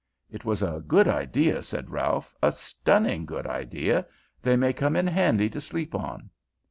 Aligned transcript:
"It 0.31 0.43
was 0.43 0.63
a 0.63 0.83
good 0.87 1.07
idea," 1.07 1.61
said 1.61 1.91
Ralph. 1.91 2.33
"A 2.41 2.51
stunning 2.51 3.27
good 3.27 3.45
idea. 3.45 4.03
They 4.41 4.55
may 4.55 4.73
come 4.73 4.95
in 4.95 5.05
handy 5.05 5.47
to 5.51 5.61
sleep 5.61 5.93
on." 5.93 6.31